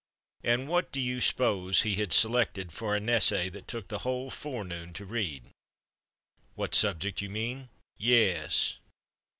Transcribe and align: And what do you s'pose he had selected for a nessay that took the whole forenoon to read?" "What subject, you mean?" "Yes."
And 0.43 0.67
what 0.67 0.91
do 0.91 0.99
you 0.99 1.21
s'pose 1.21 1.83
he 1.83 1.93
had 1.97 2.11
selected 2.11 2.71
for 2.71 2.95
a 2.95 2.99
nessay 2.99 3.49
that 3.49 3.67
took 3.67 3.87
the 3.89 3.99
whole 3.99 4.31
forenoon 4.31 4.93
to 4.93 5.05
read?" 5.05 5.51
"What 6.55 6.73
subject, 6.73 7.21
you 7.21 7.29
mean?" 7.29 7.69
"Yes." 7.99 8.79